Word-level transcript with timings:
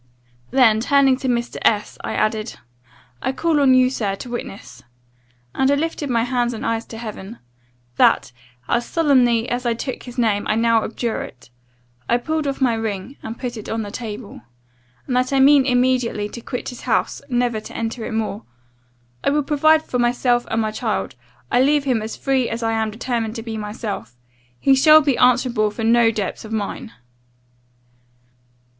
"Then, 0.49 0.79
turning 0.79 1.15
to 1.17 1.27
Mr. 1.27 1.57
S, 1.61 1.99
I 2.03 2.15
added, 2.15 2.55
'I 3.21 3.33
call 3.33 3.59
on 3.59 3.75
you, 3.75 3.91
Sir, 3.91 4.15
to 4.15 4.31
witness,' 4.31 4.81
and 5.53 5.69
I 5.69 5.75
lifted 5.75 6.09
my 6.09 6.23
hands 6.23 6.53
and 6.55 6.65
eyes 6.65 6.87
to 6.87 6.97
heaven, 6.97 7.37
'that, 7.97 8.31
as 8.67 8.83
solemnly 8.83 9.47
as 9.47 9.63
I 9.63 9.75
took 9.75 10.01
his 10.01 10.17
name, 10.17 10.47
I 10.47 10.55
now 10.55 10.83
abjure 10.83 11.21
it,' 11.21 11.51
I 12.09 12.17
pulled 12.17 12.47
off 12.47 12.59
my 12.59 12.73
ring, 12.73 13.17
and 13.21 13.37
put 13.37 13.57
it 13.57 13.69
on 13.69 13.83
the 13.83 13.91
table; 13.91 14.41
'and 15.05 15.15
that 15.15 15.31
I 15.31 15.39
mean 15.39 15.67
immediately 15.67 16.27
to 16.29 16.41
quit 16.41 16.69
his 16.69 16.81
house, 16.81 17.21
never 17.29 17.59
to 17.59 17.77
enter 17.77 18.03
it 18.03 18.11
more. 18.11 18.41
I 19.23 19.29
will 19.29 19.43
provide 19.43 19.83
for 19.83 19.99
myself 19.99 20.47
and 20.49 20.73
child. 20.73 21.13
I 21.51 21.61
leave 21.61 21.83
him 21.83 22.01
as 22.01 22.17
free 22.17 22.49
as 22.49 22.63
I 22.63 22.71
am 22.71 22.89
determined 22.89 23.35
to 23.35 23.43
be 23.43 23.55
myself 23.55 24.15
he 24.59 24.73
shall 24.73 25.01
be 25.01 25.19
answerable 25.19 25.69
for 25.69 25.83
no 25.83 26.09
debts 26.09 26.43
of 26.43 26.51
mine. 26.51 26.91